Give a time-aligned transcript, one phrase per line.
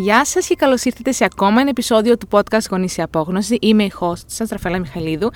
[0.00, 3.58] Γεια σας και καλώς ήρθατε σε ακόμα ένα επεισόδιο του podcast Γονείς σε Απόγνωση.
[3.60, 5.30] Είμαι η host σας, Ραφαέλα Μιχαλίδου,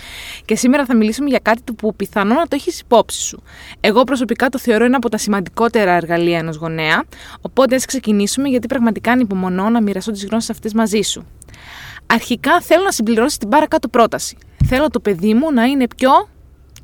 [0.45, 3.43] και σήμερα θα μιλήσουμε για κάτι που πιθανόν να το έχεις υπόψη σου.
[3.81, 7.05] Εγώ προσωπικά το θεωρώ ένα από τα σημαντικότερα εργαλεία ενός γονέα,
[7.41, 11.27] οπότε ας ξεκινήσουμε γιατί πραγματικά ανυπομονώ να μοιραστώ τις γνώσεις αυτές μαζί σου.
[12.07, 14.37] Αρχικά θέλω να συμπληρώσει την παρακάτω πρόταση.
[14.65, 16.11] Θέλω το παιδί μου να είναι πιο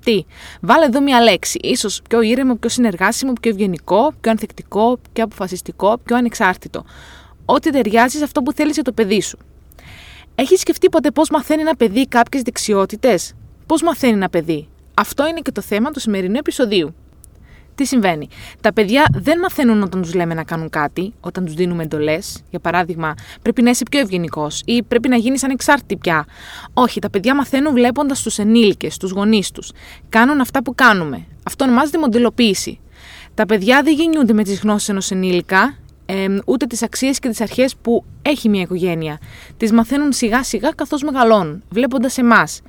[0.05, 0.25] τι;
[0.61, 1.59] Βάλε εδώ μια λέξη.
[1.63, 6.85] Ίσως πιο ήρεμο, πιο συνεργάσιμο, πιο ευγενικό, πιο ανθεκτικό, πιο αποφασιστικό, πιο ανεξάρτητο
[7.51, 9.39] ό,τι ταιριάζει σε αυτό που θέλει για το παιδί σου.
[10.35, 13.35] Έχεις σκεφτεί ποτέ πώς μαθαίνει ένα παιδί κάποιες δεξιότητες,
[13.67, 16.95] Πώς μαθαίνει ένα παιδί; Αυτό είναι και το θέμα του σημερινού επεισοδίου.
[17.75, 18.29] Τι συμβαίνει;
[18.61, 22.43] Τα παιδιά δεν μαθαίνουν όταν τους λέμε να κάνουν κάτι, όταν τους δίνουμε εντολές.
[22.51, 26.27] Για παράδειγμα, πρέπει να είσαι πιο ευγενικός ή πρέπει να γίνεις ανεξάρτητη πια.
[26.73, 29.73] Όχι, τα παιδιά μαθαίνουν βλέποντας τους ενήλικες, τους γονείς τους.
[30.09, 31.25] Κάνουν αυτά που κάνουμε.
[31.43, 32.81] Αυτό ονομάζεται μοντελοποίηση.
[33.35, 35.79] Τα παιδιά δεν γεννιούνται με τις γνώσεις ενός ενήλικα,
[36.11, 39.19] ε, ούτε τις αξίες και τις αρχές που έχει μια οικογένεια.
[39.57, 42.61] Τις μαθαίνουν σιγά σιγά καθώς μεγαλώνουν, βλέποντας εμάς.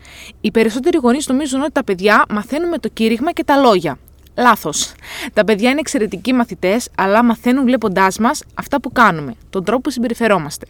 [0.41, 3.97] Οι περισσότεροι γονείς νομίζουν ότι τα παιδιά μαθαίνουν με το κήρυγμα και τα λόγια.
[4.37, 4.93] Λάθος.
[5.33, 9.89] Τα παιδιά είναι εξαιρετικοί μαθητές, αλλά μαθαίνουν βλέποντάς μας αυτά που κάνουμε, τον τρόπο που
[9.89, 10.65] συμπεριφερόμαστε.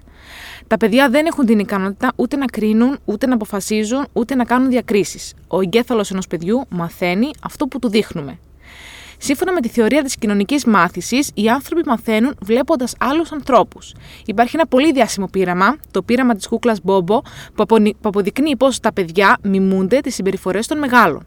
[0.68, 4.70] Τα παιδιά δεν έχουν την ικανότητα ούτε να κρίνουν, ούτε να αποφασίζουν, ούτε να κάνουν
[4.70, 5.34] διακρίσεις.
[5.48, 8.40] Ο εγκέφαλος ενός παιδιού μαθαίνει αυτό που του δείχνουμε.
[9.22, 13.94] Σύμφωνα με τη θεωρία της κοινωνικής μάθησης, οι άνθρωποι μαθαίνουν βλέποντας άλλους ανθρώπους.
[14.26, 17.22] Υπάρχει ένα πολύ διάσημο πείραμα, το πείραμα της κούκλας Μπόμπο,
[17.56, 17.66] που
[18.02, 21.26] αποδεικνύει πώ τα παιδιά μιμούνται τις συμπεριφορές των μεγάλων.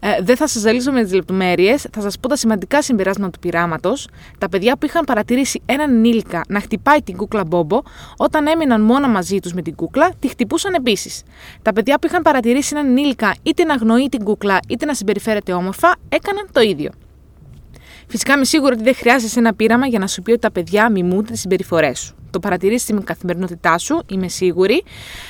[0.00, 3.38] Ε, δεν θα σας ζαλίσω με τις λεπτομέρειες, θα σας πω τα σημαντικά συμπεράσματα του
[3.38, 4.08] πειράματος.
[4.38, 7.80] Τα παιδιά που είχαν παρατηρήσει έναν ενήλικα να χτυπάει την κούκλα Μπόμπο,
[8.16, 11.22] όταν έμειναν μόνο μαζί τους με την κούκλα, τη χτυπούσαν επίσης.
[11.62, 15.52] Τα παιδιά που είχαν παρατηρήσει έναν ενήλικα είτε να αγνοεί την κούκλα είτε να συμπεριφέρεται
[15.52, 16.90] όμορφα, έκαναν το ίδιο.
[18.12, 20.90] Φυσικά είμαι σίγουρη ότι δεν χρειάζεσαι ένα πείραμα για να σου πει ότι τα παιδιά
[20.90, 22.14] μιμούνται τις συμπεριφορές σου.
[22.30, 24.84] Το παρατηρεί στην καθημερινότητά σου, είμαι σίγουρη.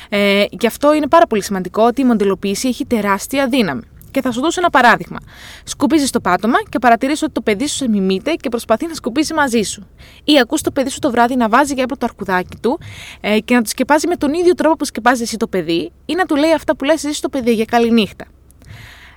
[0.09, 3.83] Ε, και αυτό είναι πάρα πολύ σημαντικό ότι η μοντελοποίηση έχει τεράστια δύναμη.
[4.11, 5.19] Και θα σου δώσω ένα παράδειγμα.
[5.65, 9.35] Σκουπίζεις το πάτωμα και παρατηρείς ότι το παιδί σου σε μιμείται και προσπαθεί να σκουπίσει
[9.35, 9.87] μαζί σου.
[10.25, 12.81] Ή ακούς το παιδί σου το βράδυ να βάζει για το αρκουδάκι του
[13.21, 16.15] ε, και να το σκεπάζει με τον ίδιο τρόπο που σκεπάζεις εσύ το παιδί, ή
[16.15, 18.25] να του λέει αυτά που λες εσύ στο παιδί για καλή νύχτα.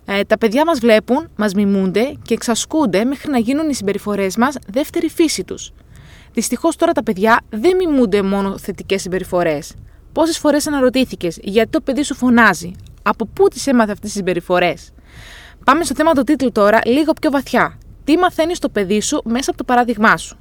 [0.06, 4.56] Ε, τα παιδιά μας βλέπουν, μας μιμούνται και εξασκούνται μέχρι να γίνουν οι συμπεριφορές μας
[4.68, 5.72] δεύτερη φύση τους.
[6.34, 9.74] Δυστυχώς τώρα τα παιδιά δεν μιμούνται μόνο θετικές συμπεριφορές.
[10.12, 12.72] Πόσες φορές αναρωτήθηκες γιατί το παιδί σου φωνάζει,
[13.04, 14.92] από πού τις έμαθε αυτές τις συμπεριφορές;
[15.66, 17.78] Πάμε στο θέμα του τίτλου τώρα, λίγο πιο βαθιά.
[18.04, 20.38] Τι μαθαίνεις το παιδί σου μέσα από το παράδειγμά σου;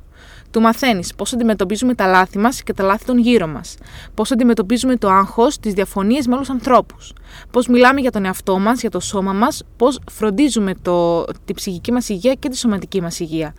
[0.55, 3.77] Του μαθαίνεις πώς αντιμετωπίζουμε τα λάθη μας και τα λάθη των γύρω μας.
[4.15, 7.13] Πώς αντιμετωπίζουμε το άγχος, τις διαφωνίες με άλλους ανθρώπους.
[7.51, 9.63] Πώς μιλάμε για τον εαυτό μας, για το σώμα μας.
[9.77, 13.55] Πώς φροντίζουμε το, τη ψυχική μας υγεία και τη σωματική μας υγεία.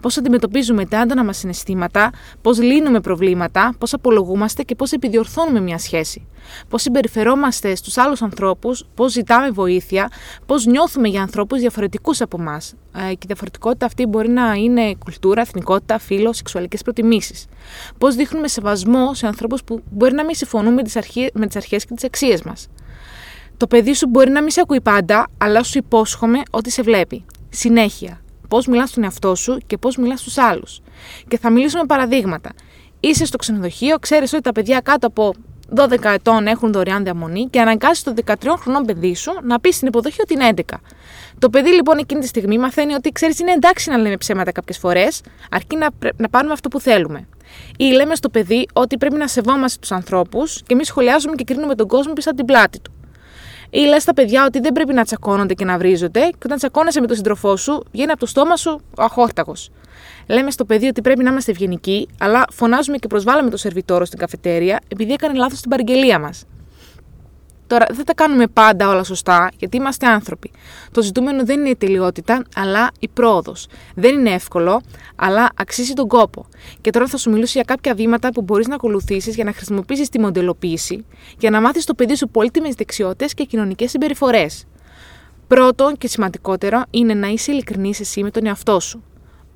[0.00, 2.10] Πώς αντιμετωπίζουμε τα έντονα μας συναισθήματα.
[2.42, 3.74] Πώς λύνουμε προβλήματα.
[3.78, 6.26] Πώς απολογούμαστε και πώς επιδιορθώνουμε μια σχέση.
[6.68, 8.84] Πώς συμπεριφερόμαστε στους άλλους ανθρώπους.
[8.94, 10.10] Πώς ζητάμε βοήθεια.
[10.46, 12.74] Πώς νιώθουμε για ανθρώπους διαφορετικούς από εμάς.
[12.94, 17.46] Ε, και η διαφορετικότητα αυτή μπορεί να είναι κουλτούρα, εθνικότητα, φύλλο, σεξουαλικές προτιμήσεις.
[17.98, 20.82] Πώς δείχνουμε σεβασμό σε ανθρώπους που μπορεί να μην συμφωνούν με
[21.46, 22.68] τις αρχές και τις αξίες μας.
[23.56, 27.24] Το παιδί σου μπορεί να μην σε ακούει πάντα, αλλά σου υπόσχομαι ότι σε βλέπει.
[27.48, 28.20] Συνέχεια.
[28.48, 30.80] Πώς μιλάς στον εαυτό σου και πώς μιλάς στους άλλους.
[31.28, 32.50] Και θα μιλήσουμε παραδείγματα.
[33.00, 35.32] Είσαι στο ξενοδοχείο, ξέρεις ότι τα παιδιά κάτω από
[35.76, 39.88] 12 ετών έχουν δωρεάν διαμονή και αναγκάζει το 13 χρονών παιδί σου να πει στην
[39.88, 40.74] υποδοχή ότι είναι 11.
[41.38, 44.78] Το παιδί λοιπόν εκείνη τη στιγμή μαθαίνει ότι ξέρεις είναι εντάξει να λέμε ψέματα κάποιες
[44.78, 45.20] φορές,
[45.50, 47.28] αρκεί να, να πάρουμε αυτό που θέλουμε.
[47.76, 51.74] Ή λέμε στο παιδί ότι πρέπει να σεβόμαστε τους ανθρώπους και εμείς σχολιάζουμε και κρίνουμε
[51.74, 52.92] τον κόσμο πίσω από την πλάτη του.
[53.70, 57.00] Ή λες στα παιδιά ότι δεν πρέπει να τσακώνονται και να βρίζονται, και όταν τσακώνεσαι
[57.00, 59.70] με τον σύντροφό σου, βγαίνει από το στόμα σου ο αχόρταγος.
[60.26, 64.18] Λέμε στο παιδί ότι πρέπει να είμαστε ευγενικοί, αλλά φωνάζουμε και προσβάλλουμε το σερβιτόρο στην
[64.18, 66.44] καφετέρια επειδή έκανε λάθος στην παραγγελία μας.
[67.68, 70.50] Τώρα, δεν τα κάνουμε πάντα όλα σωστά, γιατί είμαστε άνθρωποι.
[70.92, 73.66] Το ζητούμενο δεν είναι η τελειότητα, αλλά η πρόοδος.
[73.94, 74.80] Δεν είναι εύκολο,
[75.16, 76.46] αλλά αξίζει τον κόπο.
[76.80, 80.08] Και τώρα θα σου μιλήσω για κάποια βήματα που μπορείς να ακολουθήσεις για να χρησιμοποιήσεις
[80.08, 81.04] τη μοντελοποίηση,
[81.38, 84.64] για να μάθεις το παιδί σου πολύτιμες δεξιότητες και κοινωνικές συμπεριφορές.
[85.46, 89.02] Πρώτον και σημαντικότερο είναι να είσαι ειλικρινής εσύ με τον εαυτό σου.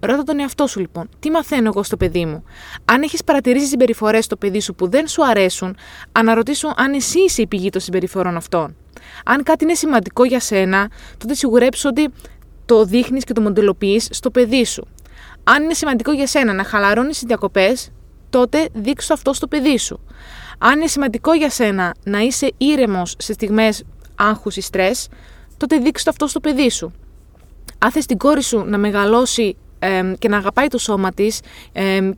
[0.05, 2.45] Ρώτα τον εαυτό σου λοιπόν, τι μαθαίνω εγώ στο παιδί μου;
[2.85, 5.77] Αν έχεις παρατηρήσει συμπεριφορές στο παιδί σου που δεν σου αρέσουν,
[6.13, 8.77] αναρωτήσου αν εσύ είσαι η πηγή των συμπεριφορών αυτών.
[9.25, 12.09] Αν κάτι είναι σημαντικό για σένα, τότε σιγουρέψου ότι
[12.67, 14.87] το δείχνεις και το μοντελοποιείς στο παιδί σου.
[15.45, 17.91] Αν είναι σημαντικό για σένα να χαλαρώνεις τις διακοπές,
[18.31, 20.01] τότε δείξου αυτό στο παιδί σου.
[20.59, 23.85] Αν είναι σημαντικό για σένα να είσαι ήρεμος σε στιγμές
[24.15, 25.09] άγχους ή στρες,
[25.57, 26.93] τότε δείξου αυτό στο παιδί σου.
[27.79, 29.57] Αν θε την κόρη σου να μεγαλώσει
[30.19, 31.41] και να αγαπάει το σώμα της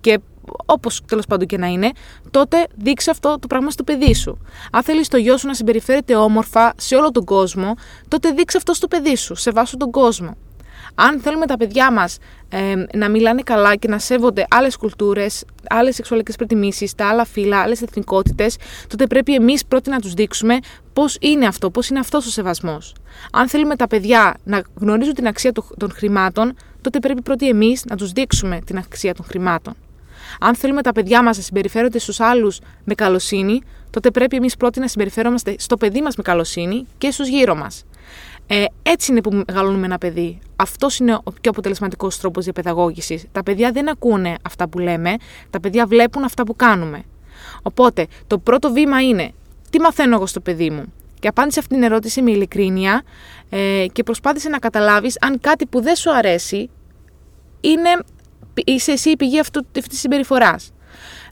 [0.00, 0.18] και
[0.66, 1.90] όπως τέλος πάντων και να είναι,
[2.30, 4.38] τότε δείξε αυτό το πράγμα στο παιδί σου.
[4.72, 7.74] Αν θέλεις το γιο σου να συμπεριφέρεται όμορφα σε όλο τον κόσμο,
[8.08, 10.36] τότε δείξε αυτό στο παιδί σου, σε βάσο τον κόσμο.
[10.94, 12.18] Αν θέλουμε τα παιδιά μας
[12.48, 17.60] ε, να μιλάνε καλά και να σέβονται άλλες κουλτούρες, άλλες σεξουαλικές προτιμήσεις, τα άλλα φύλλα,
[17.60, 18.56] άλλες εθνικότητες,
[18.86, 20.58] τότε πρέπει εμείς πρώτοι να τους δείξουμε
[20.92, 22.94] πώς είναι αυτό, πώς είναι αυτός ο σεβασμός.
[23.32, 27.96] Αν θέλουμε τα παιδιά να γνωρίζουν την αξία των χρημάτων, τότε πρέπει πρώτοι εμείς να
[27.96, 29.74] τους δείξουμε την αξία των χρημάτων.
[30.40, 34.80] Αν θέλουμε τα παιδιά μας να συμπεριφέρονται στους άλλους με καλοσύνη, τότε πρέπει εμείς πρώτοι
[34.80, 37.84] να συμπεριφέρομαστε στο παιδί μας με καλοσύνη και στους γύρω μας.
[38.46, 40.38] Ε, έτσι είναι που μεγαλώνουμε ένα παιδί.
[40.56, 43.24] Αυτός είναι ο πιο αποτελεσματικός τρόπος διαπαιδαγώγησης.
[43.32, 45.16] Τα παιδιά δεν ακούνε αυτά που λέμε,
[45.50, 47.02] τα παιδιά βλέπουν αυτά που κάνουμε.
[47.62, 49.32] Οπότε, το πρώτο βήμα είναι
[49.70, 53.02] τι μαθαίνω εγώ στο παιδί μου; Και απάντησε αυτή την ερώτηση με ειλικρίνεια
[53.50, 56.70] ε, και προσπάθησε να καταλάβεις αν κάτι που δεν σου αρέσει
[57.64, 58.04] είναι,
[58.64, 60.72] είσαι εσύ η πηγή αυτή της συμπεριφοράς.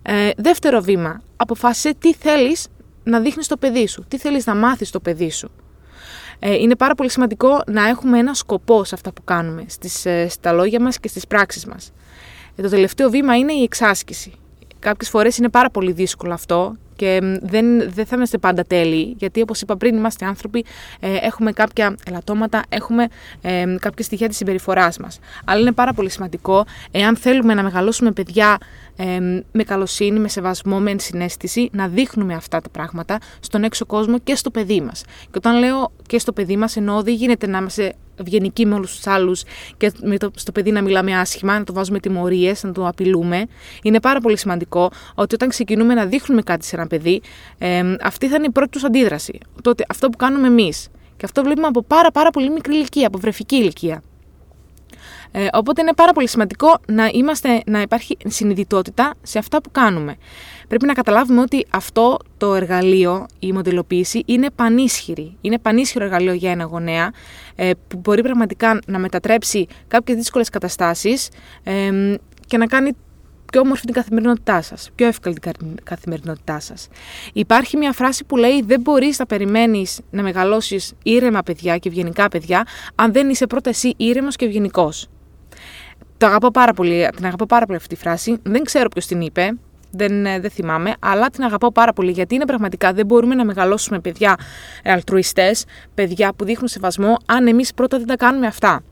[0.02, 2.66] Ε, δεύτερο βήμα, αποφάσισε τι θέλεις
[3.04, 5.50] να δείχνεις στο παιδί σου, τι θέλεις να μάθεις στο παιδί σου.
[6.38, 10.28] Ε, είναι πάρα πολύ σημαντικό να έχουμε ένα σκοπό σε αυτά που κάνουμε, στις, ε,
[10.28, 11.92] στα λόγια μας και στις πράξεις μας.
[12.56, 14.32] Ε, το τελευταίο βήμα είναι η εξάσκηση.
[14.78, 19.40] Κάποιες φορές είναι πάρα πολύ δύσκολο αυτό και δεν, δεν θα είμαστε πάντα τέλειοι, γιατί
[19.40, 20.64] όπως είπα πριν είμαστε άνθρωποι,
[21.00, 23.08] ε, έχουμε κάποια ελαττώματα, έχουμε
[23.42, 25.18] ε, κάποια στοιχεία της συμπεριφοράς μας.
[25.44, 28.58] Αλλά είναι πάρα πολύ σημαντικό, εάν θέλουμε να μεγαλώσουμε παιδιά
[28.96, 29.20] ε,
[29.52, 34.34] με καλοσύνη, με σεβασμό, με ενσυναίσθηση, να δείχνουμε αυτά τα πράγματα στον έξω κόσμο και
[34.34, 35.04] στο παιδί μας.
[35.04, 38.94] Και όταν λέω και στο παιδί μας, εννοώ δεν γίνεται να είμαστε ευγενικοί με όλους
[38.94, 39.42] τους άλλους
[39.76, 43.46] και με το, στο παιδί να μιλάμε άσχημα, να το βάζουμε τιμωρίες, να το απειλούμε.
[43.82, 47.20] Είναι πάρα πολύ σημαντικό ότι όταν ξεκινούμε να δείχνουμε κάτι σε ένα παιδί,
[47.58, 49.38] ε, αυτή θα είναι η πρώτη τους αντίδραση.
[49.62, 50.88] Τότε αυτό που κάνουμε εμείς.
[51.16, 54.02] Και αυτό βλέπουμε από πάρα, πάρα πολύ μικρή ηλικία, από βρεφική ηλικία.
[55.32, 60.16] Ε, οπότε είναι πάρα πολύ σημαντικό να, είμαστε, να υπάρχει συνειδητότητα σε αυτά που κάνουμε.
[60.68, 65.36] Πρέπει να καταλάβουμε ότι αυτό το εργαλείο, η μοντελοποίηση, είναι πανίσχυρη.
[65.40, 67.12] Είναι πανίσχυρο εργαλείο για ένα γονέα
[67.54, 71.28] ε, που μπορεί πραγματικά να μετατρέψει κάποιες δύσκολες καταστάσεις
[71.62, 71.90] ε,
[72.46, 72.92] και να κάνει
[73.52, 76.88] πιο όμορφη την καθημερινότητά σας, πιο εύκολη την καθημερινότητά σας.
[77.32, 82.28] Υπάρχει μια φράση που λέει: Δεν μπορείς να περιμένεις να μεγαλώσεις ήρεμα παιδιά και ευγενικά
[82.28, 85.08] παιδιά, αν δεν είσαι πρώτα εσύ ήρεμος και ευγενικός.
[86.22, 88.38] Το αγαπώ πάρα πολύ, την αγαπώ πάρα πολύ αυτή τη φράση.
[88.42, 89.58] Δεν ξέρω ποιος την είπε,
[89.90, 93.44] δεν, ε, δεν θυμάμαι, αλλά την αγαπώ πάρα πολύ γιατί είναι πραγματικά δεν μπορούμε να
[93.44, 94.36] μεγαλώσουμε παιδιά
[94.84, 95.64] αλτρουιστές,
[95.94, 98.82] παιδιά που δείχνουν σεβασμό, αν εμείς πρώτα δεν τα κάνουμε αυτά.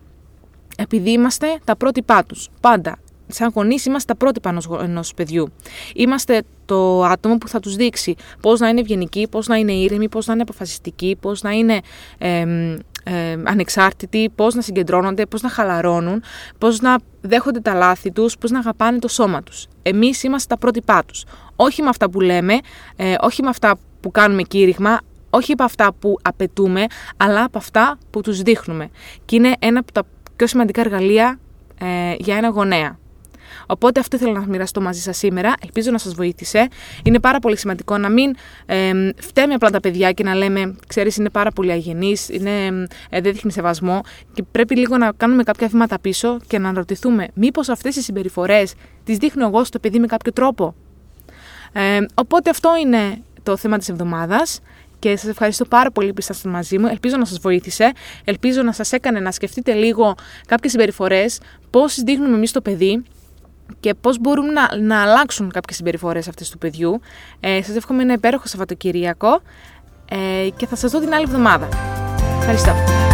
[0.76, 2.48] Επειδή είμαστε τα πρότυπά τους.
[2.60, 2.98] Πάντα.
[3.26, 5.52] Σαν γονείς είμαστε τα πρότυπα ενός παιδιού.
[5.94, 10.08] Είμαστε το άτομο που θα τους δείξει πώς να είναι ευγενικοί, πώς να είναι ήρεμοι,
[10.08, 11.80] πώς να είναι αποφασιστικοί, πώς να είναι
[12.18, 12.44] ε,
[13.44, 16.22] ανεξάρτητοι, πώς να συγκεντρώνονται, πώς να χαλαρώνουν,
[16.58, 19.66] πώς να δέχονται τα λάθη τους, πώς να αγαπάνε το σώμα τους.
[19.82, 21.24] Εμείς είμαστε τα πρότυπά τους.
[21.56, 22.58] Όχι με αυτά που λέμε,
[22.96, 25.00] ε, όχι με αυτά που κάνουμε κήρυγμα,
[25.30, 26.84] όχι από αυτά που απαιτούμε,
[27.16, 28.90] αλλά από αυτά που τους δείχνουμε.
[29.24, 30.02] Και είναι ένα από τα
[30.36, 31.38] πιο σημαντικά εργαλεία
[31.80, 32.98] ε, για ένα γονέα.
[33.66, 35.54] Οπότε αυτό ήθελα να μοιραστώ μαζί σας σήμερα.
[35.62, 36.68] Ελπίζω να σας βοήθησε.
[37.04, 38.34] Είναι πάρα πολύ σημαντικό να μην
[38.66, 42.40] ε, φταίμε απλά τα παιδιά και να λέμε, ξέρεις, είναι πάρα πολύ αγενείς, ε,
[43.10, 44.00] δεν δείχνει σεβασμό.
[44.32, 48.74] Και πρέπει λίγο να κάνουμε κάποια βήματα πίσω και να αναρωτηθούμε, μήπως αυτές οι συμπεριφορές
[49.04, 50.74] τις δείχνω εγώ στο παιδί με κάποιο τρόπο.
[51.72, 54.60] Ε, οπότε αυτό είναι το θέμα της εβδομάδας
[54.98, 56.86] και σας ευχαριστώ πάρα πολύ που ήσασταν μαζί μου.
[56.86, 57.92] Ελπίζω να σας βοήθησε,
[58.24, 60.14] ελπίζω να σας έκανε να σκεφτείτε λίγο
[60.46, 63.02] κάποιες συμπεριφορές, πώς δείχνουμε εμείς το παιδί
[63.80, 67.00] και πώς μπορούν να, να αλλάξουν κάποιες συμπεριφορές αυτές του παιδιού.
[67.40, 69.40] Ε, σας εύχομαι ένα υπέροχο Σαββατοκυριακό
[70.10, 71.68] ε, και θα σας δω την άλλη εβδομάδα.
[72.38, 73.09] Ευχαριστώ.